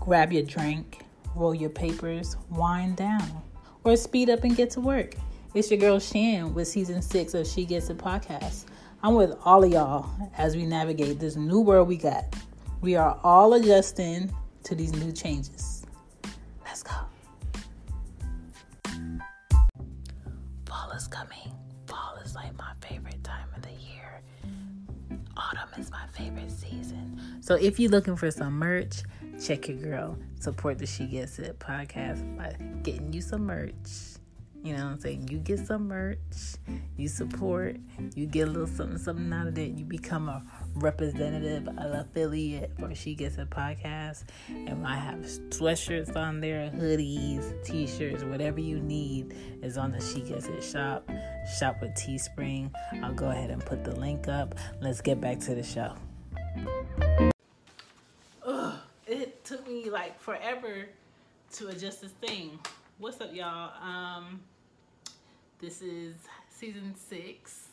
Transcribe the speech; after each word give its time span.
Grab 0.00 0.32
your 0.32 0.42
drink, 0.42 1.04
roll 1.34 1.54
your 1.54 1.68
papers, 1.68 2.34
wind 2.48 2.96
down, 2.96 3.42
or 3.84 3.96
speed 3.96 4.30
up 4.30 4.44
and 4.44 4.56
get 4.56 4.70
to 4.70 4.80
work. 4.80 5.14
It's 5.52 5.70
your 5.70 5.78
girl 5.78 5.98
Shan 5.98 6.54
with 6.54 6.68
season 6.68 7.02
six 7.02 7.34
of 7.34 7.46
She 7.46 7.66
Gets 7.66 7.90
It 7.90 7.98
podcast. 7.98 8.64
I'm 9.02 9.14
with 9.14 9.36
all 9.44 9.62
of 9.62 9.70
y'all 9.70 10.08
as 10.38 10.56
we 10.56 10.64
navigate 10.64 11.20
this 11.20 11.36
new 11.36 11.60
world 11.60 11.86
we 11.86 11.98
got. 11.98 12.34
We 12.80 12.96
are 12.96 13.20
all 13.22 13.52
adjusting 13.52 14.34
to 14.64 14.74
these 14.74 14.94
new 14.94 15.12
changes. 15.12 15.84
Let's 16.64 16.82
go. 16.82 16.92
Fall 20.64 20.92
is 20.96 21.06
coming. 21.08 21.52
Fall 21.86 22.16
is 22.24 22.34
like 22.34 22.56
my 22.56 22.72
favorite 22.80 23.22
time 23.22 23.48
of 23.54 23.62
the 23.62 23.72
year. 23.72 24.22
Autumn 25.36 25.68
is 25.78 25.90
my 25.90 26.06
favorite 26.16 26.50
season. 26.50 27.20
So 27.42 27.54
if 27.56 27.78
you're 27.78 27.90
looking 27.90 28.16
for 28.16 28.30
some 28.30 28.54
merch, 28.54 29.02
check 29.40 29.68
your 29.68 29.78
girl. 29.78 30.18
Support 30.38 30.78
the 30.78 30.86
She 30.86 31.06
Gets 31.06 31.38
It 31.38 31.58
podcast 31.58 32.36
by 32.36 32.54
getting 32.82 33.12
you 33.12 33.20
some 33.20 33.46
merch. 33.46 33.72
You 34.62 34.76
know 34.76 34.84
what 34.84 34.90
I'm 34.92 35.00
saying? 35.00 35.28
You 35.28 35.38
get 35.38 35.60
some 35.60 35.88
merch, 35.88 36.18
you 36.98 37.08
support, 37.08 37.76
you 38.14 38.26
get 38.26 38.46
a 38.46 38.50
little 38.50 38.66
something, 38.66 38.98
something 38.98 39.32
out 39.32 39.46
of 39.46 39.56
it. 39.56 39.70
You 39.70 39.86
become 39.86 40.28
a 40.28 40.42
representative, 40.74 41.66
an 41.66 41.78
affiliate 41.78 42.72
for 42.78 42.94
She 42.94 43.14
Gets 43.14 43.38
It 43.38 43.48
podcast. 43.48 44.24
And 44.48 44.86
I 44.86 44.96
have 44.96 45.20
sweatshirts 45.20 46.14
on 46.14 46.40
there, 46.40 46.70
hoodies, 46.74 47.64
t 47.64 47.86
shirts, 47.86 48.22
whatever 48.22 48.60
you 48.60 48.80
need 48.80 49.34
is 49.62 49.78
on 49.78 49.92
the 49.92 50.00
She 50.00 50.20
Gets 50.20 50.46
It 50.48 50.62
shop. 50.62 51.08
Shop 51.58 51.76
with 51.80 51.92
Teespring. 51.92 52.70
I'll 53.02 53.14
go 53.14 53.30
ahead 53.30 53.50
and 53.50 53.64
put 53.64 53.82
the 53.82 53.98
link 53.98 54.28
up. 54.28 54.56
Let's 54.82 55.00
get 55.00 55.22
back 55.22 55.40
to 55.40 55.54
the 55.54 55.62
show. 55.62 55.94
Took 59.50 59.66
me 59.66 59.90
like 59.90 60.20
forever 60.20 60.86
to 61.54 61.68
adjust 61.70 62.02
this 62.02 62.12
thing. 62.12 62.56
What's 62.98 63.20
up, 63.20 63.34
y'all? 63.34 63.72
Um, 63.82 64.40
this 65.60 65.82
is 65.82 66.14
season 66.48 66.94
six. 66.94 67.66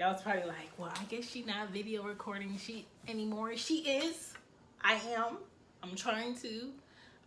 Y'all's 0.00 0.22
probably 0.22 0.46
like, 0.46 0.70
well, 0.78 0.90
I 0.98 1.04
guess 1.04 1.28
she 1.28 1.42
not 1.42 1.68
video 1.68 2.04
recording 2.04 2.56
she 2.56 2.86
anymore. 3.06 3.54
She 3.54 3.80
is. 3.80 4.32
I 4.80 4.94
am. 5.14 5.36
I'm 5.82 5.94
trying 5.94 6.36
to. 6.36 6.70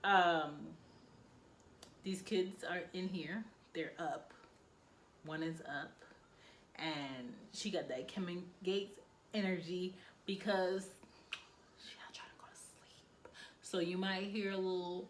Um, 0.03 0.55
these 2.03 2.23
kids 2.23 2.63
are 2.63 2.81
in 2.95 3.07
here. 3.07 3.43
They're 3.75 3.93
up. 3.99 4.33
One 5.23 5.43
is 5.43 5.61
up, 5.61 5.93
and 6.77 7.31
she 7.53 7.69
got 7.69 7.87
that 7.89 8.07
Kevin 8.07 8.41
Gates 8.63 8.99
energy 9.35 9.93
because 10.25 10.87
she's 11.77 11.93
trying 12.11 12.29
to 12.31 12.37
go 12.39 12.47
to 12.51 12.57
sleep. 12.57 13.27
So 13.69 13.79
you 13.79 13.97
might 13.97 14.23
hear 14.23 14.51
a 14.51 14.55
little 14.55 15.09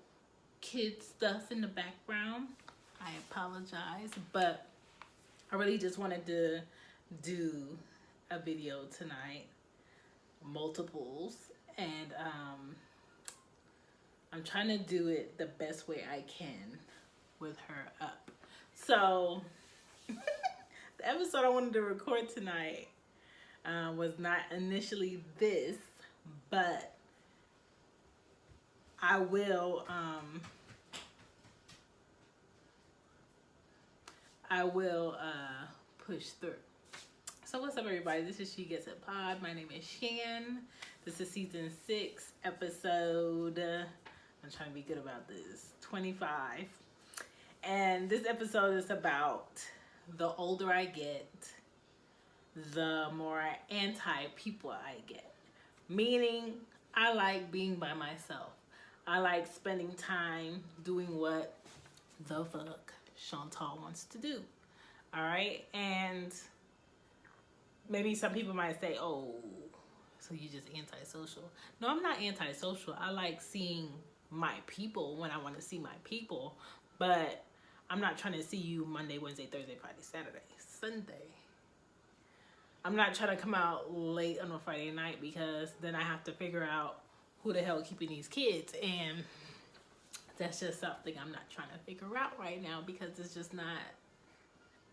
kid 0.61 1.03
stuff 1.03 1.51
in 1.51 1.61
the 1.61 1.67
background. 1.67 2.47
I 2.99 3.11
apologize, 3.29 4.09
but 4.33 4.65
I 5.51 5.57
really 5.57 5.77
just 5.77 5.99
wanted 5.99 6.25
to 6.25 6.61
do 7.21 7.67
a 8.31 8.39
video 8.39 8.85
tonight, 8.85 9.45
multiples, 10.43 11.35
and 11.77 12.11
um, 12.19 12.75
I'm 14.33 14.43
trying 14.43 14.69
to 14.69 14.79
do 14.79 15.09
it 15.09 15.37
the 15.37 15.45
best 15.45 15.87
way 15.87 16.03
I 16.11 16.21
can 16.21 16.79
with 17.39 17.57
her 17.67 17.91
up. 18.01 18.31
So, 18.73 19.43
the 20.07 21.07
episode 21.07 21.45
I 21.45 21.49
wanted 21.49 21.73
to 21.73 21.83
record 21.83 22.27
tonight 22.29 22.87
uh, 23.67 23.91
was 23.95 24.17
not 24.17 24.39
initially 24.49 25.23
this, 25.37 25.77
but 26.49 26.96
I 29.01 29.19
will 29.19 29.85
um 29.87 30.41
I 34.49 34.63
will 34.63 35.15
uh 35.19 35.65
push 36.05 36.27
through. 36.41 36.53
So 37.45 37.61
what's 37.61 37.77
up 37.77 37.85
everybody? 37.85 38.23
This 38.23 38.39
is 38.39 38.53
She 38.53 38.63
Gets 38.63 38.87
It 38.87 39.05
Pod. 39.05 39.41
My 39.41 39.53
name 39.53 39.69
is 39.75 39.85
Shan. 39.85 40.59
This 41.05 41.21
is 41.21 41.29
season 41.29 41.71
six, 41.85 42.31
episode 42.43 43.59
I'm 44.47 44.53
trying 44.53 44.69
to 44.69 44.75
be 44.75 44.81
good 44.81 44.97
about 44.97 45.27
this. 45.27 45.73
25. 45.81 46.65
And 47.63 48.09
this 48.09 48.25
episode 48.25 48.77
is 48.77 48.89
about 48.89 49.61
the 50.17 50.29
older 50.35 50.71
I 50.71 50.85
get, 50.85 51.27
the 52.73 53.07
more 53.13 53.43
anti 53.69 54.25
people 54.37 54.71
I 54.71 54.93
get. 55.05 55.33
Meaning 55.89 56.53
I 56.95 57.13
like 57.13 57.51
being 57.51 57.75
by 57.75 57.93
myself. 57.93 58.51
I 59.07 59.19
like 59.19 59.47
spending 59.47 59.93
time 59.93 60.61
doing 60.83 61.17
what 61.17 61.55
the 62.27 62.43
fuck 62.43 62.91
Chantal 63.15 63.79
wants 63.81 64.03
to 64.05 64.17
do. 64.17 64.41
All 65.13 65.23
right. 65.23 65.63
And 65.73 66.33
maybe 67.89 68.13
some 68.15 68.33
people 68.33 68.53
might 68.53 68.81
say, 68.81 68.97
oh, 68.99 69.33
so 70.19 70.33
you 70.33 70.49
just 70.49 70.67
antisocial. 70.75 71.43
No, 71.79 71.87
I'm 71.87 72.01
not 72.01 72.21
antisocial. 72.21 72.95
I 72.99 73.11
like 73.11 73.41
seeing 73.41 73.87
my 74.29 74.55
people 74.67 75.15
when 75.15 75.31
I 75.31 75.37
want 75.37 75.55
to 75.55 75.61
see 75.61 75.79
my 75.79 75.95
people. 76.03 76.57
But 76.99 77.45
I'm 77.89 78.01
not 78.01 78.17
trying 78.17 78.33
to 78.33 78.43
see 78.43 78.57
you 78.57 78.83
Monday, 78.83 79.19
Wednesday, 79.19 79.45
Thursday, 79.45 79.77
Friday, 79.79 80.01
Saturday, 80.01 80.43
Sunday. 80.57 81.13
I'm 82.83 82.97
not 82.97 83.13
trying 83.13 83.35
to 83.35 83.41
come 83.41 83.55
out 83.55 83.93
late 83.93 84.39
on 84.41 84.51
a 84.51 84.59
Friday 84.59 84.91
night 84.91 85.21
because 85.21 85.71
then 85.81 85.95
I 85.95 86.01
have 86.01 86.25
to 86.25 86.33
figure 86.33 86.67
out 86.69 86.99
who 87.43 87.53
the 87.53 87.61
hell 87.61 87.81
keeping 87.81 88.09
these 88.09 88.27
kids 88.27 88.73
and 88.83 89.23
that's 90.37 90.59
just 90.59 90.79
something 90.79 91.13
I'm 91.19 91.31
not 91.31 91.49
trying 91.49 91.69
to 91.69 91.79
figure 91.85 92.15
out 92.17 92.39
right 92.39 92.61
now 92.61 92.83
because 92.85 93.17
it's 93.19 93.33
just 93.33 93.53
not 93.53 93.79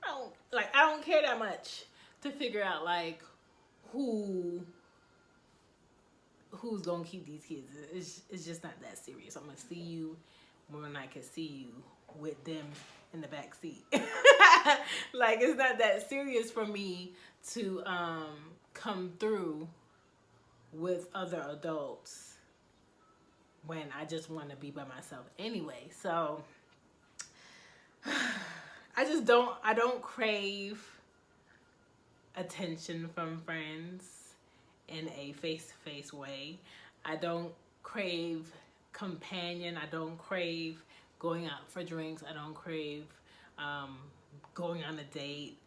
I 0.02 0.08
don't 0.08 0.32
like 0.52 0.74
I 0.74 0.90
don't 0.90 1.04
care 1.04 1.22
that 1.22 1.38
much 1.38 1.84
to 2.22 2.30
figure 2.30 2.62
out 2.62 2.84
like 2.84 3.22
who 3.92 4.62
who's 6.50 6.82
gonna 6.82 7.04
keep 7.04 7.26
these 7.26 7.44
kids. 7.44 7.68
It's 7.92 8.22
it's 8.30 8.44
just 8.44 8.62
not 8.62 8.80
that 8.82 8.98
serious. 8.98 9.36
I'm 9.36 9.44
gonna 9.44 9.56
see 9.56 9.74
you 9.74 10.16
when 10.70 10.96
I 10.96 11.06
can 11.06 11.22
see 11.22 11.46
you 11.46 11.82
with 12.18 12.42
them 12.44 12.66
in 13.12 13.20
the 13.20 13.28
back 13.28 13.54
seat. 13.54 13.84
like 15.12 15.38
it's 15.40 15.58
not 15.58 15.78
that 15.78 16.08
serious 16.08 16.50
for 16.50 16.66
me 16.66 17.12
to 17.50 17.82
um 17.86 18.36
come 18.72 19.12
through 19.18 19.68
with 20.72 21.08
other 21.14 21.44
adults 21.50 22.33
when 23.66 23.86
I 23.98 24.04
just 24.04 24.30
want 24.30 24.50
to 24.50 24.56
be 24.56 24.70
by 24.70 24.84
myself 24.84 25.24
anyway. 25.38 25.88
So 25.90 26.42
I 28.96 29.04
just 29.04 29.24
don't 29.24 29.54
I 29.62 29.74
don't 29.74 30.02
crave 30.02 30.82
attention 32.36 33.08
from 33.14 33.40
friends 33.42 34.34
in 34.88 35.08
a 35.16 35.32
face-to-face 35.32 36.12
way. 36.12 36.58
I 37.04 37.16
don't 37.16 37.52
crave 37.82 38.50
companion. 38.92 39.76
I 39.76 39.86
don't 39.86 40.18
crave 40.18 40.82
going 41.18 41.46
out 41.46 41.68
for 41.68 41.82
drinks. 41.82 42.22
I 42.28 42.32
don't 42.32 42.54
crave 42.54 43.04
um, 43.58 43.98
going 44.54 44.84
on 44.84 44.98
a 44.98 45.04
date. 45.04 45.58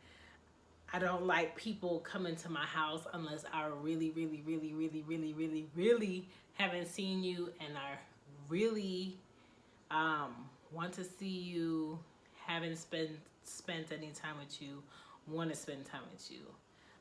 I 0.93 0.99
don't 0.99 1.25
like 1.25 1.55
people 1.55 1.99
coming 1.99 2.35
to 2.37 2.49
my 2.49 2.65
house 2.65 3.05
unless 3.13 3.43
I 3.53 3.67
really, 3.81 4.11
really, 4.11 4.41
really, 4.45 4.73
really, 4.73 5.03
really, 5.05 5.33
really, 5.33 5.67
really 5.75 6.27
haven't 6.57 6.87
seen 6.87 7.23
you 7.23 7.51
and 7.59 7.77
I 7.77 7.97
really 8.49 9.17
um, 9.91 10.33
want 10.71 10.93
to 10.93 11.03
see 11.03 11.27
you, 11.27 11.99
haven't 12.45 12.77
spent 12.77 13.11
spent 13.43 13.91
any 13.91 14.11
time 14.11 14.37
with 14.39 14.61
you, 14.61 14.83
want 15.27 15.49
to 15.49 15.55
spend 15.55 15.85
time 15.85 16.01
with 16.11 16.29
you. 16.29 16.39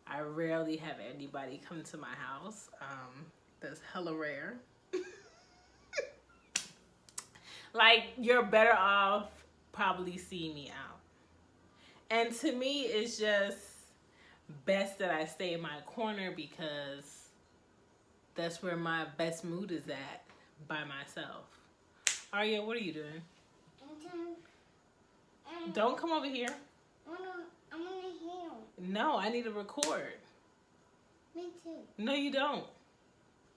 I 0.07 0.21
rarely 0.21 0.77
have 0.77 0.97
anybody 1.15 1.61
come 1.69 1.83
to 1.83 1.97
my 1.97 2.15
house. 2.15 2.71
Um, 2.81 3.27
that's 3.61 3.81
hella 3.93 4.15
rare. 4.15 4.55
like 7.73 8.05
you're 8.17 8.45
better 8.45 8.77
off 8.77 9.31
probably 9.73 10.17
seeing 10.17 10.55
me 10.55 10.71
out. 10.71 10.99
And 12.11 12.33
to 12.37 12.53
me, 12.53 12.83
it's 12.83 13.19
just 13.19 13.59
best 14.65 14.99
that 14.99 15.11
I 15.11 15.25
stay 15.25 15.55
in 15.55 15.61
my 15.61 15.81
corner 15.87 16.33
because 16.35 17.26
that's 18.37 18.63
where 18.63 18.77
my 18.77 19.07
best 19.17 19.45
mood 19.45 19.73
is 19.73 19.89
at 19.89 20.23
by 20.69 20.85
myself. 20.85 21.45
Arya, 22.33 22.63
what 22.63 22.77
are 22.77 22.81
you 22.81 22.93
doing? 22.93 23.23
Don't 25.73 25.97
come 25.97 26.13
over 26.13 26.27
here. 26.27 26.55
I'm 27.73 27.85
gonna 27.85 28.13
heal. 28.21 28.57
No, 28.79 29.19
I 29.19 29.29
need 29.31 29.45
to 29.45 29.51
record. 29.51 30.13
Me 31.35 31.45
too. 31.63 31.71
No, 31.99 32.15
you 32.15 32.31
don't. 32.31 32.65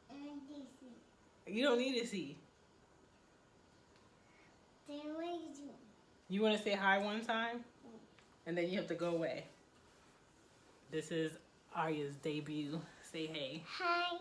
And 0.09 0.19
then 0.25 0.39
DC. 0.49 1.53
You 1.53 1.63
don't 1.63 1.77
need 1.77 1.99
to 1.99 2.07
see. 2.07 2.37
Then 4.87 5.13
what 5.13 5.23
are 5.23 5.27
you 5.27 5.53
doing? 5.55 5.69
You 6.29 6.41
want 6.41 6.57
to 6.57 6.63
say 6.63 6.73
hi 6.73 6.97
one 6.97 7.21
time? 7.23 7.63
And 8.47 8.57
then 8.57 8.69
you 8.69 8.77
have 8.77 8.87
to 8.87 8.95
go 8.95 9.09
away. 9.09 9.45
This 10.91 11.11
is 11.11 11.33
Arya's 11.75 12.15
debut. 12.15 12.79
Say 13.11 13.27
hey. 13.27 13.63
Hi. 13.77 14.17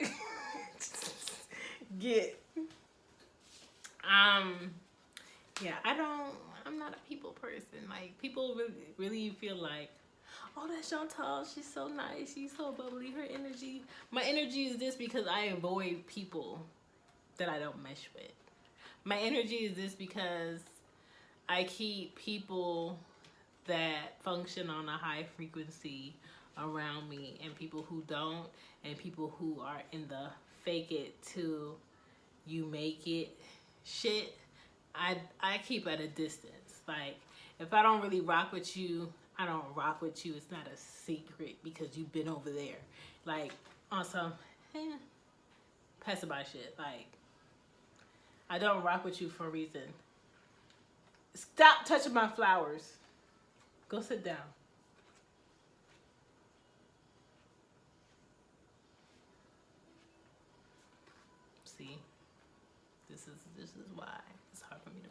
Get. 1.98 2.38
Um, 4.04 4.70
yeah, 5.62 5.74
I 5.84 5.96
don't. 5.96 6.32
I'm 6.66 6.78
not 6.78 6.94
a 6.94 7.08
people 7.08 7.30
person. 7.32 7.88
Like 7.88 8.18
people 8.20 8.54
really, 8.54 8.72
really 8.96 9.30
feel 9.30 9.56
like, 9.56 9.90
oh, 10.56 10.68
that's 10.68 10.90
Chantal. 10.90 11.44
She's 11.44 11.70
so 11.70 11.88
nice. 11.88 12.34
She's 12.34 12.56
so 12.56 12.72
bubbly. 12.72 13.10
Her 13.10 13.24
energy. 13.24 13.82
My 14.10 14.22
energy 14.22 14.66
is 14.66 14.76
this 14.78 14.94
because 14.94 15.26
I 15.26 15.46
avoid 15.46 16.06
people 16.06 16.60
that 17.38 17.48
I 17.48 17.58
don't 17.58 17.82
mesh 17.82 18.08
with. 18.14 18.32
My 19.04 19.18
energy 19.18 19.56
is 19.56 19.74
this 19.74 19.94
because 19.94 20.60
I 21.48 21.64
keep 21.64 22.14
people 22.16 22.98
that 23.66 24.20
function 24.22 24.68
on 24.68 24.88
a 24.88 24.96
high 24.96 25.24
frequency 25.36 26.14
around 26.62 27.08
me 27.08 27.38
and 27.44 27.54
people 27.54 27.84
who 27.88 28.02
don't 28.06 28.46
and 28.84 28.96
people 28.96 29.34
who 29.38 29.60
are 29.60 29.82
in 29.92 30.06
the 30.08 30.28
fake 30.64 30.90
it 30.90 31.20
till 31.22 31.76
you 32.46 32.66
make 32.66 33.06
it 33.06 33.36
shit 33.84 34.36
I 34.94 35.18
I 35.40 35.58
keep 35.58 35.86
at 35.86 36.00
a 36.00 36.08
distance. 36.08 36.80
Like 36.86 37.16
if 37.58 37.72
I 37.72 37.82
don't 37.82 38.02
really 38.02 38.20
rock 38.20 38.52
with 38.52 38.76
you 38.76 39.12
I 39.38 39.46
don't 39.46 39.64
rock 39.76 40.02
with 40.02 40.26
you. 40.26 40.34
It's 40.36 40.50
not 40.50 40.66
a 40.66 40.76
secret 40.76 41.56
because 41.62 41.96
you've 41.96 42.12
been 42.12 42.28
over 42.28 42.50
there. 42.50 42.78
Like 43.24 43.52
on 43.92 44.04
some 44.04 44.32
eh, 44.74 44.96
pass 46.04 46.22
it 46.22 46.28
by 46.28 46.42
shit. 46.42 46.74
Like 46.78 47.06
I 48.50 48.58
don't 48.58 48.82
rock 48.82 49.04
with 49.04 49.20
you 49.20 49.28
for 49.28 49.46
a 49.46 49.50
reason. 49.50 49.82
Stop 51.34 51.84
touching 51.84 52.14
my 52.14 52.26
flowers. 52.26 52.94
Go 53.88 54.00
sit 54.00 54.24
down 54.24 54.36
see 61.78 61.98
this 63.10 63.22
is 63.22 63.38
this 63.56 63.70
is 63.70 63.90
why 63.94 64.18
it's 64.52 64.62
hard 64.62 64.80
for 64.82 64.90
me 64.90 65.00
to 65.00 65.08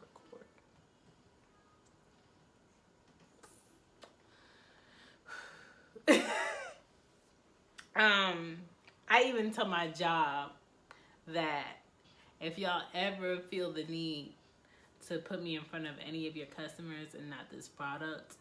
record. 6.08 6.24
Um 7.96 8.58
i 9.10 9.24
even 9.24 9.52
tell 9.52 9.66
my 9.66 9.88
job 9.88 10.52
that 11.28 11.78
if 12.40 12.60
y'all 12.60 12.84
ever 12.94 13.40
feel 13.50 13.72
the 13.72 13.84
need 13.86 14.34
to 15.08 15.18
put 15.18 15.42
me 15.42 15.56
in 15.56 15.64
front 15.64 15.88
of 15.88 15.94
any 16.08 16.28
of 16.28 16.36
your 16.36 16.46
customers 16.48 17.16
and 17.16 17.30
not 17.30 17.50
this 17.52 17.68
product 17.68 18.36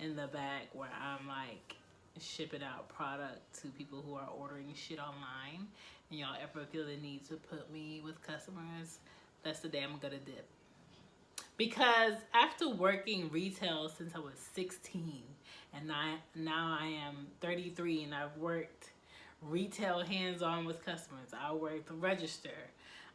in 0.00 0.16
the 0.16 0.26
back 0.26 0.68
where 0.72 0.90
i'm 1.00 1.28
like 1.28 1.76
shipping 2.20 2.62
out 2.62 2.88
product 2.88 3.60
to 3.62 3.68
people 3.68 4.02
who 4.06 4.14
are 4.14 4.28
ordering 4.38 4.72
shit 4.74 4.98
online 4.98 5.66
and 6.10 6.20
y'all 6.20 6.36
ever 6.40 6.64
feel 6.66 6.86
the 6.86 6.96
need 6.96 7.26
to 7.28 7.34
put 7.34 7.70
me 7.72 8.00
with 8.04 8.20
customers, 8.22 8.98
that's 9.42 9.60
the 9.60 9.68
day 9.68 9.82
I'm 9.82 9.98
gonna 9.98 10.18
dip. 10.18 10.48
Because 11.56 12.14
after 12.34 12.68
working 12.68 13.30
retail 13.30 13.88
since 13.88 14.14
I 14.14 14.18
was 14.18 14.34
16 14.54 15.22
and 15.74 15.90
I, 15.90 16.16
now 16.34 16.78
I 16.80 16.86
am 16.86 17.26
33 17.40 18.04
and 18.04 18.14
I've 18.14 18.36
worked 18.36 18.90
retail 19.42 20.00
hands-on 20.00 20.64
with 20.64 20.84
customers. 20.84 21.28
I 21.38 21.52
worked 21.52 21.90
register. 21.90 22.50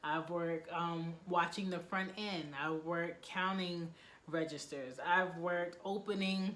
I've 0.03 0.29
worked 0.29 0.71
um, 0.73 1.13
watching 1.27 1.69
the 1.69 1.79
front 1.79 2.11
end. 2.17 2.53
I've 2.59 2.83
worked 2.83 3.21
counting 3.23 3.89
registers. 4.27 4.95
I've 5.05 5.37
worked 5.37 5.77
opening 5.85 6.55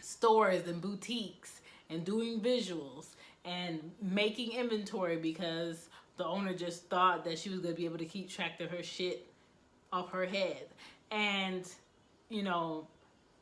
stores 0.00 0.66
and 0.66 0.80
boutiques 0.80 1.59
and 1.90 2.04
doing 2.04 2.40
visuals 2.40 3.08
and 3.44 3.90
making 4.00 4.52
inventory 4.52 5.16
because 5.16 5.88
the 6.16 6.24
owner 6.24 6.54
just 6.54 6.88
thought 6.88 7.24
that 7.24 7.38
she 7.38 7.48
was 7.48 7.60
going 7.60 7.74
to 7.74 7.80
be 7.80 7.86
able 7.86 7.98
to 7.98 8.04
keep 8.04 8.30
track 8.30 8.60
of 8.60 8.70
her 8.70 8.82
shit 8.82 9.26
off 9.92 10.10
her 10.12 10.26
head. 10.26 10.68
And, 11.10 11.66
you 12.28 12.42
know, 12.42 12.86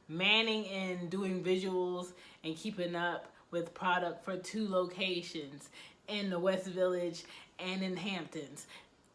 manning 0.08 0.66
and 0.68 1.10
doing 1.10 1.42
visuals 1.42 2.12
and 2.44 2.56
keeping 2.56 2.94
up 2.94 3.32
with 3.50 3.74
product 3.74 4.24
for 4.24 4.36
two 4.36 4.68
locations 4.68 5.68
in 6.06 6.30
the 6.30 6.38
West 6.38 6.66
Village 6.66 7.24
and 7.58 7.82
in 7.82 7.96
Hamptons. 7.96 8.66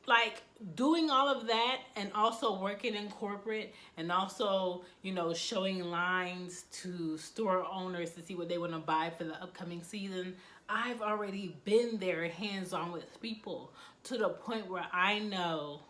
Like 0.05 0.41
doing 0.75 1.09
all 1.09 1.29
of 1.29 1.47
that 1.47 1.77
and 1.95 2.11
also 2.13 2.59
working 2.59 2.94
in 2.95 3.09
corporate 3.09 3.73
and 3.97 4.11
also, 4.11 4.83
you 5.01 5.13
know, 5.13 5.33
showing 5.33 5.83
lines 5.83 6.65
to 6.81 7.17
store 7.17 7.65
owners 7.71 8.11
to 8.11 8.21
see 8.21 8.35
what 8.35 8.50
they 8.50 8.57
want 8.57 8.73
to 8.73 8.79
buy 8.79 9.11
for 9.17 9.23
the 9.23 9.41
upcoming 9.41 9.81
season. 9.81 10.35
I've 10.67 11.01
already 11.01 11.55
been 11.63 12.00
there 12.00 12.27
hands 12.27 12.73
on 12.73 12.91
with 12.91 13.21
people 13.21 13.71
to 14.05 14.17
the 14.17 14.29
point 14.29 14.69
where 14.69 14.85
I 14.91 15.19
know 15.19 15.81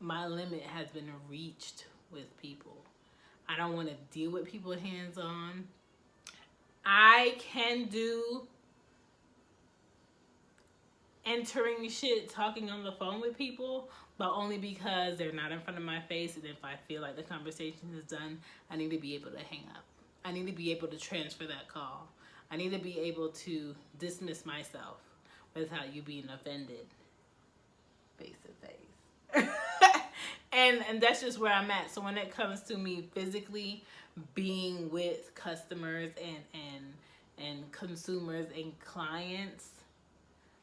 my 0.00 0.26
limit 0.26 0.62
has 0.62 0.88
been 0.88 1.10
reached 1.28 1.86
with 2.10 2.36
people. 2.40 2.84
I 3.48 3.56
don't 3.56 3.74
want 3.74 3.88
to 3.88 3.94
deal 4.10 4.30
with 4.30 4.46
people 4.46 4.72
hands 4.72 5.18
on. 5.18 5.68
I 6.84 7.36
can 7.38 7.84
do 7.86 8.48
entering 11.24 11.88
shit, 11.88 12.28
talking 12.28 12.70
on 12.70 12.84
the 12.84 12.92
phone 12.92 13.20
with 13.20 13.36
people, 13.36 13.88
but 14.18 14.32
only 14.32 14.58
because 14.58 15.16
they're 15.18 15.32
not 15.32 15.52
in 15.52 15.60
front 15.60 15.78
of 15.78 15.84
my 15.84 16.00
face. 16.00 16.36
And 16.36 16.44
if 16.44 16.64
I 16.64 16.74
feel 16.88 17.02
like 17.02 17.16
the 17.16 17.22
conversation 17.22 17.94
is 17.98 18.04
done, 18.04 18.38
I 18.70 18.76
need 18.76 18.90
to 18.90 18.98
be 18.98 19.14
able 19.14 19.30
to 19.30 19.38
hang 19.38 19.64
up. 19.74 19.84
I 20.24 20.32
need 20.32 20.46
to 20.46 20.52
be 20.52 20.70
able 20.72 20.88
to 20.88 20.96
transfer 20.96 21.46
that 21.46 21.68
call. 21.68 22.08
I 22.50 22.56
need 22.56 22.72
to 22.72 22.78
be 22.78 22.98
able 23.00 23.28
to 23.28 23.74
dismiss 23.98 24.44
myself 24.44 24.98
without 25.54 25.94
you 25.94 26.02
being 26.02 26.28
offended 26.28 26.86
face 28.18 28.36
to 28.44 28.66
face. 28.66 29.48
and 30.52 30.84
and 30.88 31.00
that's 31.00 31.20
just 31.22 31.38
where 31.38 31.52
I'm 31.52 31.70
at. 31.70 31.90
So 31.90 32.00
when 32.00 32.18
it 32.18 32.30
comes 32.30 32.60
to 32.64 32.76
me 32.76 33.08
physically 33.14 33.82
being 34.34 34.90
with 34.90 35.34
customers 35.34 36.10
and 36.22 36.36
and 36.54 37.48
and 37.48 37.72
consumers 37.72 38.46
and 38.54 38.78
clients, 38.80 39.70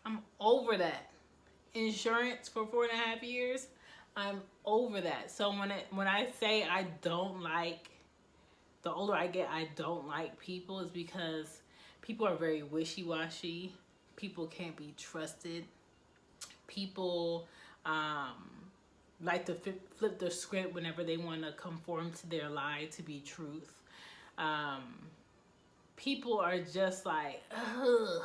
I'm 0.09 0.19
over 0.39 0.75
that. 0.77 1.11
Insurance 1.75 2.49
for 2.49 2.65
four 2.65 2.83
and 2.85 2.93
a 2.93 2.95
half 2.95 3.21
years, 3.21 3.67
I'm 4.17 4.41
over 4.65 4.99
that. 5.01 5.29
So 5.29 5.51
when 5.51 5.71
it 5.71 5.85
when 5.91 6.07
I 6.07 6.27
say 6.39 6.63
I 6.63 6.87
don't 7.01 7.41
like 7.41 7.89
the 8.81 8.91
older 8.91 9.13
I 9.13 9.27
get, 9.27 9.49
I 9.49 9.69
don't 9.75 10.07
like 10.07 10.39
people 10.39 10.79
is 10.79 10.89
because 10.89 11.61
people 12.01 12.27
are 12.27 12.35
very 12.35 12.63
wishy-washy 12.63 13.73
people 14.19 14.47
can't 14.47 14.75
be 14.75 14.93
trusted 14.97 15.63
people 16.67 17.47
um, 17.85 18.33
like 19.21 19.45
to 19.45 19.55
flip 19.95 20.19
the 20.19 20.29
script 20.29 20.75
whenever 20.75 21.03
they 21.05 21.15
want 21.15 21.41
to 21.41 21.53
conform 21.53 22.11
to 22.11 22.29
their 22.29 22.49
lie 22.49 22.87
to 22.91 23.01
be 23.01 23.21
truth 23.25 23.81
um, 24.37 24.93
people 25.95 26.37
are 26.37 26.59
just 26.59 27.05
like 27.05 27.41
Ugh, 27.55 28.21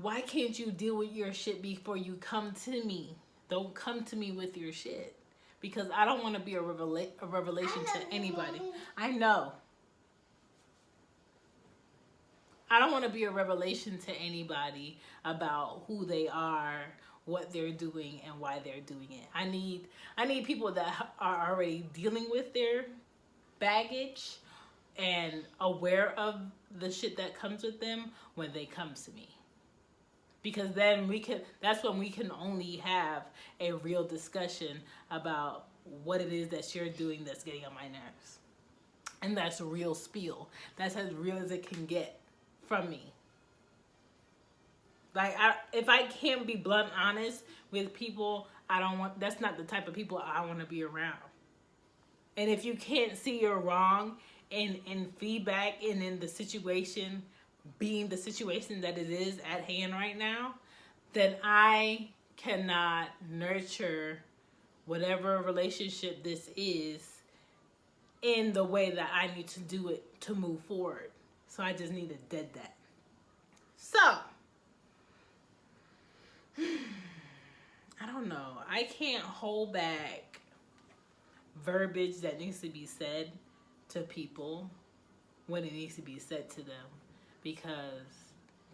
why 0.00 0.20
can't 0.20 0.58
you 0.58 0.70
deal 0.70 0.96
with 0.96 1.12
your 1.12 1.32
shit 1.32 1.60
before 1.62 1.96
you 1.96 2.14
come 2.14 2.52
to 2.52 2.70
me 2.84 3.16
don't 3.48 3.74
come 3.74 4.04
to 4.04 4.16
me 4.16 4.30
with 4.30 4.56
your 4.56 4.72
shit 4.72 5.16
because 5.60 5.88
I 5.94 6.04
don't 6.04 6.22
want 6.22 6.34
to 6.36 6.40
be 6.40 6.54
a, 6.54 6.60
revela 6.60 7.08
a 7.20 7.26
revelation 7.26 7.84
to 7.94 8.14
anybody. 8.14 8.60
I 8.96 9.10
know. 9.10 9.52
I 12.70 12.78
don't 12.78 12.92
want 12.92 13.04
to 13.04 13.10
be 13.10 13.24
a 13.24 13.30
revelation 13.30 13.98
to 13.98 14.12
anybody 14.12 14.98
about 15.24 15.82
who 15.86 16.04
they 16.06 16.28
are, 16.28 16.82
what 17.24 17.52
they're 17.52 17.72
doing, 17.72 18.20
and 18.24 18.38
why 18.38 18.60
they're 18.64 18.80
doing 18.80 19.08
it. 19.10 19.26
I 19.34 19.44
need 19.44 19.88
I 20.16 20.24
need 20.24 20.44
people 20.44 20.72
that 20.72 21.08
are 21.18 21.50
already 21.50 21.84
dealing 21.92 22.28
with 22.30 22.54
their 22.54 22.86
baggage 23.58 24.36
and 24.96 25.44
aware 25.60 26.12
of 26.18 26.40
the 26.78 26.90
shit 26.90 27.16
that 27.16 27.34
comes 27.34 27.64
with 27.64 27.80
them 27.80 28.12
when 28.36 28.52
they 28.52 28.66
come 28.66 28.94
to 28.94 29.10
me. 29.10 29.28
Because 30.42 30.72
then 30.72 31.06
we 31.06 31.20
can 31.20 31.40
that's 31.60 31.84
when 31.84 31.98
we 31.98 32.10
can 32.10 32.30
only 32.30 32.76
have 32.76 33.24
a 33.60 33.72
real 33.72 34.04
discussion 34.04 34.80
about 35.10 35.66
what 36.04 36.20
it 36.20 36.32
is 36.32 36.48
that 36.48 36.74
you're 36.74 36.88
doing 36.88 37.24
that's 37.24 37.44
getting 37.44 37.64
on 37.64 37.74
my 37.74 37.88
nerves. 37.88 38.38
And 39.22 39.36
that's 39.36 39.60
a 39.60 39.64
real 39.64 39.94
spiel. 39.94 40.48
That's 40.76 40.96
as 40.96 41.12
real 41.14 41.36
as 41.36 41.50
it 41.50 41.66
can 41.66 41.84
get 41.84 42.18
from 42.66 42.88
me. 42.88 43.12
Like, 45.14 45.34
I, 45.38 45.54
if 45.72 45.88
I 45.88 46.04
can't 46.04 46.46
be 46.46 46.54
blunt 46.54 46.90
honest 46.98 47.42
with 47.70 47.92
people, 47.92 48.46
I 48.68 48.78
don't 48.78 48.98
want, 48.98 49.18
that's 49.18 49.40
not 49.40 49.56
the 49.56 49.64
type 49.64 49.88
of 49.88 49.94
people 49.94 50.22
I 50.24 50.44
want 50.46 50.60
to 50.60 50.66
be 50.66 50.84
around. 50.84 51.18
And 52.36 52.48
if 52.48 52.64
you 52.64 52.74
can't 52.74 53.16
see 53.16 53.40
you're 53.40 53.58
wrong 53.58 54.16
in, 54.50 54.78
in 54.86 55.12
feedback 55.18 55.82
and 55.82 56.02
in 56.02 56.20
the 56.20 56.28
situation 56.28 57.22
being 57.78 58.08
the 58.08 58.16
situation 58.16 58.80
that 58.80 58.98
it 58.98 59.10
is 59.10 59.38
at 59.50 59.62
hand 59.64 59.92
right 59.92 60.16
now, 60.16 60.54
then 61.12 61.36
I 61.42 62.08
cannot 62.36 63.08
nurture 63.30 64.18
whatever 64.86 65.38
relationship 65.42 66.22
this 66.22 66.50
is 66.56 67.06
in 68.22 68.52
the 68.52 68.64
way 68.64 68.90
that 68.90 69.10
I 69.14 69.34
need 69.34 69.46
to 69.48 69.60
do 69.60 69.88
it 69.88 70.20
to 70.22 70.34
move 70.34 70.60
forward. 70.60 71.10
So 71.48 71.62
I 71.62 71.72
just 71.72 71.92
need 71.92 72.08
to 72.10 72.16
dead 72.34 72.48
that. 72.54 72.74
So, 73.76 73.98
I 78.00 78.06
don't 78.06 78.28
know. 78.28 78.58
I 78.68 78.84
can't 78.84 79.22
hold 79.22 79.72
back 79.72 80.40
verbiage 81.64 82.18
that 82.18 82.38
needs 82.38 82.60
to 82.60 82.68
be 82.68 82.86
said 82.86 83.32
to 83.90 84.00
people 84.00 84.70
when 85.46 85.64
it 85.64 85.72
needs 85.72 85.96
to 85.96 86.02
be 86.02 86.18
said 86.18 86.48
to 86.50 86.62
them 86.62 86.86
because 87.42 88.02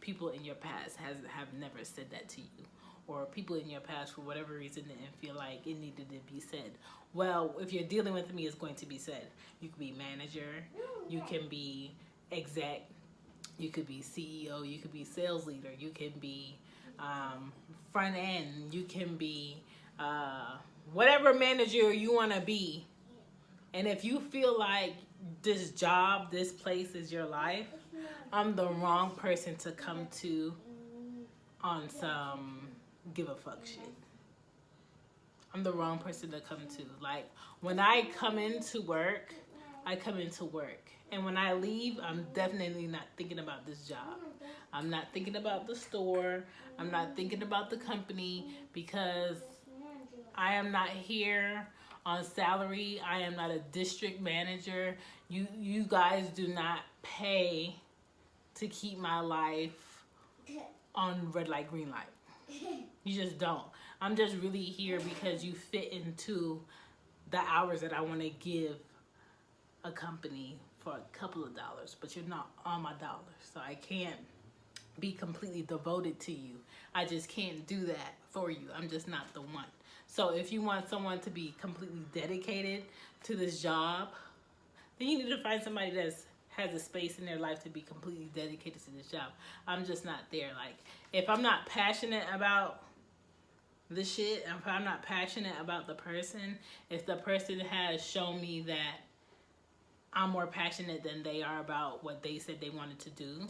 people 0.01 0.29
in 0.29 0.45
your 0.45 0.55
past 0.55 0.97
has 0.97 1.17
have 1.29 1.53
never 1.59 1.85
said 1.85 2.11
that 2.11 2.29
to 2.29 2.41
you 2.41 2.65
or 3.09 3.25
people 3.27 3.57
in 3.57 3.69
your 3.69 3.81
past 3.81 4.15
for 4.15 4.23
whatever 4.23 4.55
reason 4.55 4.83
didn't 4.85 5.15
feel 5.21 5.35
like 5.35 5.67
it 5.67 5.79
needed 5.79 6.09
to 6.09 6.33
be 6.33 6.41
said. 6.41 6.73
Well, 7.15 7.55
if 7.61 7.73
you're 7.73 7.85
dealing 7.85 8.13
with 8.13 8.35
me, 8.35 8.47
it's 8.47 8.57
going 8.57 8.75
to 8.77 8.87
be 8.87 8.99
said. 8.99 9.27
You 9.61 9.69
could 9.69 9.79
be 9.79 9.93
manager, 9.93 10.65
you 11.09 11.23
can 11.29 11.49
be 11.49 11.93
exec, 12.33 12.83
you 13.59 13.71
could 13.71 13.87
be 13.87 14.03
CEO, 14.03 14.69
you 14.69 14.79
could 14.79 14.93
be 14.93 15.05
sales 15.05 15.47
leader, 15.47 15.71
you 15.79 15.91
can 15.91 16.13
be 16.21 16.57
um, 16.99 17.53
front 17.93 18.17
end, 18.17 18.75
you 18.75 18.83
can 18.85 19.17
be 19.17 19.63
uh, 19.99 20.57
whatever 20.93 21.33
manager 21.33 21.93
you 21.93 22.13
want 22.13 22.33
to 22.33 22.41
be. 22.41 22.85
And 23.73 23.87
if 23.87 24.05
you 24.05 24.21
feel 24.21 24.59
like 24.59 24.95
this 25.43 25.71
job, 25.71 26.31
this 26.31 26.53
place 26.53 26.95
is 26.95 27.13
your 27.13 27.25
life, 27.25 27.69
I'm 28.33 28.57
the 28.57 28.69
wrong 28.69 29.15
person 29.17 29.57
to 29.57 29.73
come 29.73 30.07
to 30.19 30.53
on 31.61 31.89
some 31.89 32.69
give 33.15 33.29
a 33.29 33.37
fuck 33.37 33.65
shit. 33.65 33.93
I'm 35.55 35.63
the 35.63 35.73
wrong 35.73 35.99
person 35.99 36.31
to 36.33 36.41
come 36.41 36.59
to. 36.77 36.83
Like 37.01 37.31
when 37.61 37.79
I 37.79 38.09
come 38.17 38.39
into 38.39 38.83
work, 38.83 39.35
I 39.85 39.97
come 39.97 40.19
into 40.19 40.45
work. 40.45 40.91
And 41.13 41.25
when 41.25 41.37
I 41.37 41.53
leave, 41.53 41.99
I'm 42.03 42.27
definitely 42.35 42.89
not 42.89 43.05
thinking 43.17 43.39
about 43.39 43.65
this 43.65 43.87
job. 43.87 44.19
I'm 44.73 44.91
not 44.91 45.05
thinking 45.15 45.37
about 45.37 45.67
the 45.67 45.75
store. 45.77 46.45
I'm 46.79 46.91
not 46.91 47.15
thinking 47.15 47.43
about 47.43 47.71
the 47.71 47.77
company 47.77 48.49
because 48.73 49.39
I 50.35 50.55
am 50.55 50.73
not 50.73 50.91
here 50.91 51.67
on 52.05 52.25
salary. 52.25 53.01
I 53.07 53.21
am 53.21 53.37
not 53.37 53.51
a 53.51 53.61
district 53.73 54.21
manager. 54.21 54.97
You 55.29 55.47
you 55.57 55.85
guys 55.85 56.29
do 56.29 56.49
not 56.49 56.81
pay 57.03 57.77
to 58.57 58.69
keep 58.69 58.99
my 58.99 59.21
life 59.21 60.05
on 60.95 61.31
red 61.33 61.49
light 61.49 61.71
green 61.71 61.91
light. 61.91 62.07
You 63.05 63.23
just 63.23 63.39
don't. 63.39 63.65
I'm 64.01 64.17
just 64.17 64.37
really 64.37 64.63
here 64.63 65.01
because 65.01 65.45
you 65.45 65.53
fit 65.53 65.93
into 65.93 66.61
the 67.31 67.39
hours 67.39 67.81
that 67.81 67.93
I 67.93 68.01
want 68.01 68.21
to 68.21 68.31
give 68.31 68.77
a 69.85 69.91
company 69.91 70.59
for 70.79 70.93
a 70.93 71.19
couple 71.19 71.45
of 71.45 71.57
dollars, 71.57 71.97
but 72.01 72.15
you're 72.15 72.25
not 72.27 72.51
on 72.65 72.83
my 72.83 72.93
dollars. 72.95 73.25
So 73.53 73.61
I 73.61 73.75
can't 73.75 74.17
be 75.01 75.13
completely 75.13 75.63
devoted 75.63 76.19
to 76.21 76.33
you. 76.33 76.57
I 76.95 77.05
just 77.05 77.29
can't 77.29 77.67
do 77.67 77.87
that 77.87 78.15
for 78.31 78.51
you. 78.51 78.69
I'm 78.75 78.89
just 78.89 79.09
not 79.09 79.33
the 79.35 79.41
one. 79.43 79.65
So 80.07 80.31
if 80.35 80.53
you 80.53 80.63
want 80.63 80.89
someone 80.89 81.19
to 81.21 81.31
be 81.31 81.55
completely 81.61 82.03
dedicated 82.15 82.85
to 83.25 83.35
this 83.35 83.61
job, 83.61 84.09
then 84.99 85.09
you 85.09 85.19
need 85.19 85.31
to 85.31 85.43
find 85.43 85.63
somebody 85.63 85.91
that's 85.91 86.25
has 86.57 86.75
a 86.75 86.79
space 86.79 87.19
in 87.19 87.27
their 87.27 87.39
life 87.39 87.63
to 87.65 87.69
be 87.69 87.81
completely 87.81 88.31
dedicated 88.35 88.83
to 88.85 88.91
this 88.91 89.07
job. 89.07 89.31
I'm 89.67 89.85
just 89.85 90.05
not 90.05 90.21
there. 90.31 90.51
Like 90.57 90.77
if 91.13 91.29
I'm 91.29 91.43
not 91.43 91.67
passionate 91.67 92.25
about 92.35 92.83
the 93.91 94.03
shit, 94.03 94.45
if 94.47 94.67
I'm 94.67 94.85
not 94.85 95.03
passionate 95.03 95.55
about 95.61 95.87
the 95.87 95.95
person, 95.95 96.59
if 96.91 97.07
the 97.07 97.17
person 97.17 97.61
has 97.61 98.05
shown 98.05 98.41
me 98.41 98.63
that 98.63 99.01
I'm 100.13 100.31
more 100.31 100.47
passionate 100.47 101.05
than 101.05 101.23
they 101.23 101.43
are 101.43 101.61
about 101.61 102.03
what 102.03 102.23
they 102.23 102.39
said 102.39 102.61
they 102.61 102.71
wanted 102.71 102.99
to 103.01 103.11
do, 103.11 103.47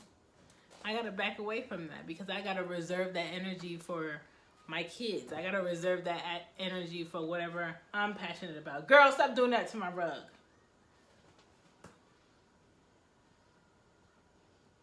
I 0.84 0.92
gotta 0.92 1.12
back 1.12 1.38
away 1.38 1.62
from 1.62 1.88
that 1.88 2.06
because 2.06 2.28
I 2.28 2.40
gotta 2.42 2.64
reserve 2.64 3.14
that 3.14 3.26
energy 3.32 3.76
for 3.76 4.20
my 4.66 4.82
kids. 4.82 5.32
I 5.32 5.42
gotta 5.42 5.62
reserve 5.62 6.04
that 6.04 6.48
energy 6.58 7.04
for 7.04 7.24
whatever 7.24 7.76
I'm 7.94 8.14
passionate 8.14 8.58
about. 8.58 8.88
Girl, 8.88 9.10
stop 9.12 9.34
doing 9.34 9.52
that 9.52 9.68
to 9.70 9.76
my 9.76 9.90
rug. 9.92 10.18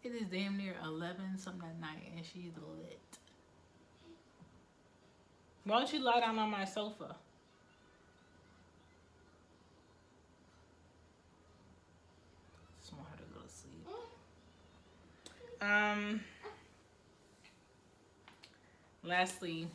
It 0.03 0.11
is 0.13 0.27
damn 0.27 0.57
near 0.57 0.75
11 0.83 1.37
something 1.37 1.67
at 1.67 1.79
night 1.79 2.11
and 2.15 2.25
she's 2.25 2.51
lit. 2.77 2.99
Why 5.63 5.77
don't 5.77 5.93
you 5.93 5.99
lie 5.99 6.19
down 6.19 6.37
on 6.39 6.49
my 6.49 6.65
sofa? 6.65 7.15
Just 12.81 12.93
want 12.93 13.07
her 13.11 13.17
to 13.17 13.23
go 13.33 13.39
to 13.41 13.49
sleep. 13.49 13.87
Um. 15.61 16.19
Lastly, 19.05 19.67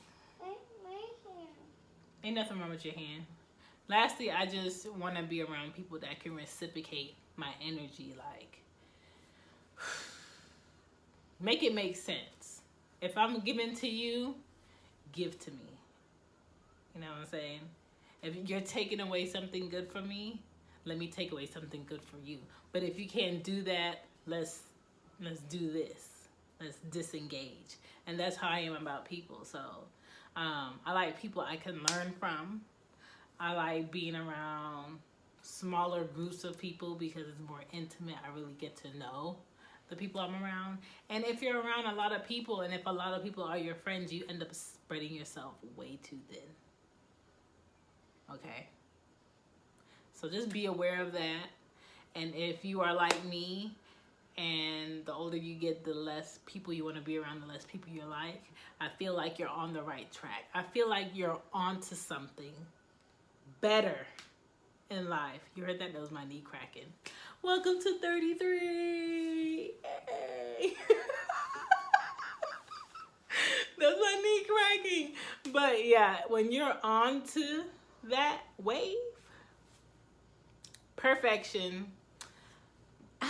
ain't 2.24 2.34
nothing 2.34 2.58
wrong 2.58 2.70
with 2.70 2.84
your 2.84 2.94
hand. 2.94 3.24
Lastly, 3.88 4.30
I 4.30 4.46
just 4.46 4.90
want 4.92 5.16
to 5.16 5.22
be 5.22 5.42
around 5.42 5.74
people 5.74 5.98
that 6.00 6.20
can 6.20 6.34
reciprocate 6.34 7.14
my 7.36 7.52
energy. 7.62 8.14
Like, 8.16 8.58
make 11.40 11.62
it 11.62 11.74
make 11.74 11.96
sense. 11.96 12.62
If 13.00 13.16
I'm 13.16 13.40
giving 13.40 13.74
to 13.76 13.88
you, 13.88 14.34
give 15.12 15.38
to 15.40 15.50
me. 15.50 15.78
You 16.94 17.00
know 17.02 17.08
what 17.08 17.20
I'm 17.20 17.26
saying? 17.26 17.60
If 18.22 18.48
you're 18.48 18.60
taking 18.60 19.00
away 19.00 19.26
something 19.26 19.68
good 19.68 19.90
from 19.90 20.08
me, 20.08 20.40
let 20.84 20.98
me 20.98 21.06
take 21.06 21.32
away 21.32 21.46
something 21.46 21.84
good 21.88 22.02
for 22.02 22.16
you. 22.24 22.38
But 22.72 22.82
if 22.82 22.98
you 22.98 23.06
can't 23.06 23.42
do 23.44 23.62
that, 23.62 24.04
let's 24.26 24.60
let's 25.20 25.40
do 25.42 25.72
this. 25.72 26.08
Let's 26.60 26.78
disengage. 26.90 27.76
And 28.06 28.18
that's 28.18 28.36
how 28.36 28.48
I 28.48 28.60
am 28.60 28.74
about 28.74 29.04
people. 29.04 29.44
So 29.44 29.60
um, 30.34 30.80
I 30.84 30.92
like 30.92 31.20
people 31.20 31.42
I 31.42 31.56
can 31.56 31.80
learn 31.90 32.12
from. 32.18 32.62
I 33.38 33.54
like 33.54 33.92
being 33.92 34.16
around 34.16 34.98
smaller 35.42 36.04
groups 36.04 36.42
of 36.42 36.58
people 36.58 36.96
because 36.96 37.28
it's 37.28 37.48
more 37.48 37.62
intimate. 37.72 38.16
I 38.24 38.34
really 38.34 38.54
get 38.58 38.76
to 38.78 38.98
know 38.98 39.36
the 39.88 39.96
people 39.96 40.20
I'm 40.20 40.42
around. 40.42 40.78
And 41.10 41.24
if 41.24 41.42
you're 41.42 41.60
around 41.60 41.86
a 41.86 41.94
lot 41.94 42.12
of 42.12 42.26
people 42.26 42.62
and 42.62 42.72
if 42.72 42.82
a 42.86 42.92
lot 42.92 43.14
of 43.14 43.22
people 43.22 43.44
are 43.44 43.58
your 43.58 43.74
friends, 43.74 44.12
you 44.12 44.24
end 44.28 44.42
up 44.42 44.54
spreading 44.54 45.12
yourself 45.12 45.54
way 45.76 45.98
too 46.02 46.18
thin. 46.30 46.40
Okay? 48.32 48.66
So 50.14 50.28
just 50.28 50.50
be 50.50 50.66
aware 50.66 51.00
of 51.00 51.12
that. 51.12 51.46
And 52.14 52.34
if 52.34 52.64
you 52.64 52.80
are 52.80 52.94
like 52.94 53.24
me, 53.24 53.72
and 54.38 55.04
the 55.04 55.12
older 55.12 55.36
you 55.36 55.56
get, 55.56 55.84
the 55.84 55.92
less 55.92 56.38
people 56.46 56.72
you 56.72 56.84
want 56.84 56.96
to 56.96 57.02
be 57.02 57.18
around, 57.18 57.42
the 57.42 57.46
less 57.46 57.64
people 57.64 57.92
you 57.92 58.04
like. 58.04 58.42
I 58.80 58.88
feel 58.96 59.14
like 59.14 59.38
you're 59.38 59.48
on 59.48 59.72
the 59.72 59.82
right 59.82 60.10
track. 60.12 60.44
I 60.54 60.62
feel 60.62 60.88
like 60.88 61.08
you're 61.12 61.40
onto 61.52 61.96
something 61.96 62.52
better 63.60 64.06
in 64.90 65.08
life. 65.08 65.40
You 65.56 65.64
heard 65.64 65.80
that? 65.80 65.92
That 65.92 66.00
was 66.00 66.12
my 66.12 66.24
knee 66.24 66.42
cracking. 66.44 66.86
Welcome 67.42 67.80
to 67.82 67.98
33. 67.98 69.72
Hey. 69.82 70.72
That's 73.78 73.96
my 74.00 74.20
knee 74.22 74.44
cracking. 74.44 75.12
But 75.52 75.86
yeah, 75.86 76.18
when 76.28 76.50
you're 76.50 76.76
on 76.82 77.22
to 77.34 77.64
that 78.10 78.40
wave, 78.62 78.96
perfection. 80.96 81.86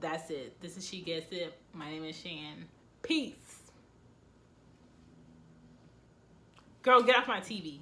That's 0.00 0.30
it. 0.30 0.60
This 0.60 0.76
is 0.76 0.86
She 0.86 1.00
Gets 1.00 1.32
It. 1.32 1.52
My 1.74 1.90
name 1.90 2.04
is 2.04 2.16
Shan. 2.16 2.64
Peace. 3.02 3.34
Girl, 6.82 7.02
get 7.02 7.16
off 7.16 7.26
my 7.28 7.40
TV. 7.40 7.80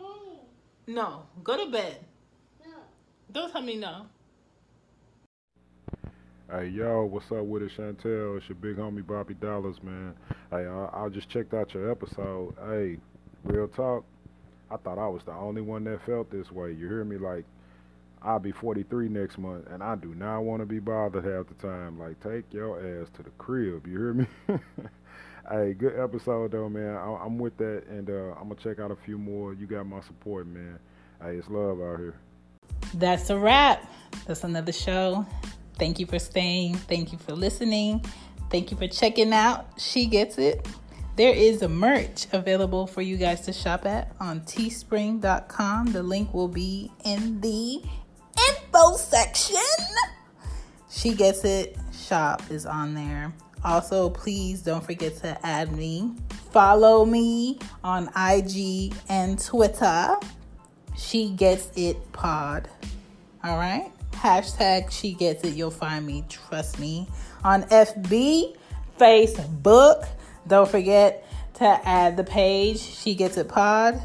Mommy, 0.00 0.38
No, 0.86 1.24
go 1.42 1.62
to 1.64 1.70
bed. 1.70 1.98
no. 2.64 2.72
Don't 3.32 3.50
tell 3.52 3.62
me 3.62 3.76
no. 3.76 4.06
Hey 6.48 6.68
yo, 6.68 7.04
what's 7.06 7.32
up 7.32 7.44
with 7.44 7.64
it, 7.64 7.72
Chantel? 7.76 8.36
It's 8.36 8.48
your 8.48 8.54
big 8.54 8.76
homie 8.76 9.04
Bobby 9.04 9.34
Dollars, 9.34 9.82
man. 9.82 10.14
Hey, 10.52 10.64
I, 10.64 10.88
I 10.92 11.08
just 11.08 11.28
checked 11.28 11.52
out 11.52 11.74
your 11.74 11.90
episode. 11.90 12.54
Hey, 12.68 12.98
real 13.42 13.66
talk. 13.66 14.04
I 14.70 14.76
thought 14.76 14.96
I 14.96 15.08
was 15.08 15.24
the 15.24 15.32
only 15.32 15.60
one 15.60 15.82
that 15.84 16.06
felt 16.06 16.30
this 16.30 16.52
way. 16.52 16.70
You 16.70 16.86
hear 16.86 17.04
me? 17.04 17.18
Like, 17.18 17.44
I'll 18.22 18.38
be 18.38 18.52
43 18.52 19.08
next 19.08 19.38
month, 19.38 19.66
and 19.72 19.82
I 19.82 19.96
do 19.96 20.14
not 20.14 20.42
want 20.42 20.62
to 20.62 20.66
be 20.66 20.78
bothered 20.78 21.24
half 21.24 21.48
the 21.48 21.54
time. 21.66 21.98
Like, 21.98 22.20
take 22.20 22.44
your 22.52 22.78
ass 22.78 23.08
to 23.16 23.24
the 23.24 23.30
crib. 23.38 23.84
You 23.88 23.98
hear 23.98 24.14
me? 24.14 24.26
hey, 25.50 25.74
good 25.74 25.98
episode 25.98 26.52
though, 26.52 26.68
man. 26.68 26.94
I, 26.94 27.24
I'm 27.24 27.38
with 27.38 27.56
that, 27.56 27.82
and 27.88 28.08
uh, 28.08 28.34
I'm 28.40 28.48
gonna 28.48 28.54
check 28.54 28.78
out 28.78 28.92
a 28.92 28.96
few 29.04 29.18
more. 29.18 29.52
You 29.52 29.66
got 29.66 29.84
my 29.84 30.00
support, 30.00 30.46
man. 30.46 30.78
Hey, 31.20 31.38
it's 31.38 31.48
love 31.50 31.80
out 31.80 31.98
here. 31.98 32.14
That's 32.94 33.30
a 33.30 33.36
wrap. 33.36 33.84
That's 34.28 34.44
another 34.44 34.72
show. 34.72 35.26
Thank 35.78 35.98
you 35.98 36.06
for 36.06 36.18
staying. 36.18 36.74
Thank 36.74 37.12
you 37.12 37.18
for 37.18 37.32
listening. 37.32 38.04
Thank 38.50 38.70
you 38.70 38.76
for 38.76 38.88
checking 38.88 39.32
out. 39.32 39.66
She 39.78 40.06
Gets 40.06 40.38
It. 40.38 40.66
There 41.16 41.34
is 41.34 41.62
a 41.62 41.68
merch 41.68 42.26
available 42.32 42.86
for 42.86 43.02
you 43.02 43.16
guys 43.16 43.42
to 43.42 43.52
shop 43.52 43.86
at 43.86 44.14
on 44.20 44.40
teespring.com. 44.40 45.92
The 45.92 46.02
link 46.02 46.34
will 46.34 46.48
be 46.48 46.92
in 47.04 47.40
the 47.40 47.82
info 48.48 48.96
section. 48.96 49.56
She 50.90 51.14
Gets 51.14 51.44
It 51.44 51.76
shop 51.92 52.42
is 52.50 52.66
on 52.66 52.94
there. 52.94 53.32
Also, 53.64 54.10
please 54.10 54.62
don't 54.62 54.84
forget 54.84 55.16
to 55.18 55.38
add 55.44 55.72
me. 55.76 56.14
follow 56.52 57.04
me 57.04 57.58
on 57.82 58.08
IG 58.16 58.94
and 59.08 59.42
Twitter. 59.42 60.16
She 60.96 61.30
gets 61.30 61.68
it 61.76 62.12
pod. 62.12 62.68
All 63.44 63.56
right. 63.58 63.90
Hashtag 64.16 64.90
she 64.90 65.12
gets 65.12 65.44
it. 65.44 65.54
You'll 65.54 65.70
find 65.70 66.06
me. 66.06 66.24
Trust 66.28 66.78
me. 66.78 67.08
On 67.44 67.62
FB, 67.64 68.56
Facebook. 68.98 70.08
Don't 70.46 70.68
forget 70.68 71.26
to 71.54 71.64
add 71.64 72.16
the 72.16 72.24
page. 72.24 72.78
She 72.80 73.14
gets 73.14 73.36
it 73.36 73.48
pod. 73.48 74.00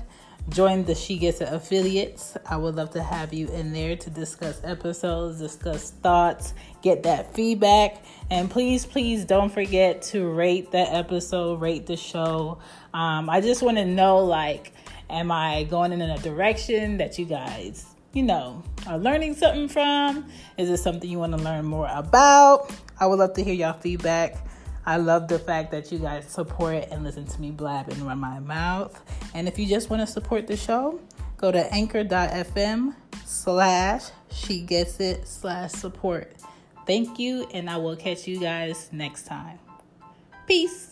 Join 0.50 0.84
the 0.84 0.96
She 0.96 1.18
Gets 1.18 1.40
It 1.40 1.50
affiliates. 1.52 2.36
I 2.50 2.58
would 2.58 2.76
love 2.76 2.90
to 2.92 3.04
have 3.04 3.34
you 3.34 3.48
in 3.50 3.72
there 3.72 3.96
to 3.96 4.10
discuss 4.10 4.60
episodes, 4.64 5.40
discuss 5.40 5.92
thoughts, 5.92 6.54
get 6.82 7.04
that 7.04 7.34
feedback. 7.34 8.04
And 8.30 8.50
please, 8.50 8.86
please 8.86 9.24
don't 9.24 9.50
forget 9.50 10.02
to 10.04 10.28
rate 10.30 10.72
the 10.72 10.80
episode, 10.80 11.62
rate 11.62 11.86
the 11.86 11.96
show. 11.96 12.58
Um, 12.94 13.30
I 13.30 13.40
just 13.40 13.62
want 13.62 13.78
to 13.78 13.86
know 13.86 14.20
like, 14.20 14.74
am 15.10 15.32
I 15.32 15.64
going 15.64 15.94
in 15.94 16.02
a 16.02 16.18
direction 16.18 16.98
that 16.98 17.20
you 17.20 17.26
guys, 17.26 17.86
you 18.14 18.24
know, 18.24 18.64
are 18.88 18.98
learning 18.98 19.36
something 19.36 19.68
from? 19.68 20.30
Is 20.58 20.70
it 20.70 20.78
something 20.78 21.10
you 21.10 21.20
want 21.20 21.38
to 21.38 21.42
learn 21.42 21.66
more 21.66 21.90
about? 21.92 22.72
I 23.00 23.06
would 23.06 23.20
love 23.20 23.34
to 23.34 23.44
hear 23.44 23.54
y'all 23.54 23.74
feedback. 23.74 24.36
I 24.86 24.98
love 24.98 25.28
the 25.28 25.40
fact 25.40 25.72
that 25.72 25.92
you 25.92 26.00
guys 26.00 26.26
support 26.26 26.88
and 26.92 27.04
listen 27.04 27.26
to 27.26 27.42
me 27.42 27.52
blab 27.52 27.90
and 27.90 28.02
run 28.02 28.20
my 28.20 28.40
mouth. 28.40 29.00
And 29.34 29.48
if 29.48 29.60
you 29.60 29.68
just 29.68 29.90
want 29.90 30.02
to 30.02 30.08
support 30.08 30.48
the 30.48 30.58
show, 30.58 31.00
go 31.38 31.52
to 31.52 31.72
anchor.fm 31.74 32.96
slash 33.26 34.06
she 34.32 34.62
gets 34.62 35.00
it 35.00 35.28
slash 35.28 35.72
support. 35.72 36.34
Thank 36.88 37.20
you, 37.20 37.48
and 37.54 37.70
I 37.70 37.78
will 37.78 37.96
catch 37.96 38.28
you 38.28 38.40
guys 38.40 38.90
next 38.92 39.26
time. 39.28 39.60
Peace. 40.48 40.92